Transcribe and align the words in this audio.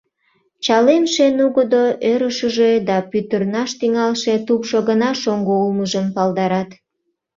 Чалемше 0.65 1.25
нугыдо 1.37 1.85
ӧрышыжӧ 2.11 2.71
да 2.87 2.97
пӱтырнаш 3.11 3.71
тӱҥалше 3.79 4.33
тупшо 4.45 4.77
гына 4.89 5.09
шоҥго 5.21 5.53
улмыжым 5.63 6.05
палдарат. 6.15 6.69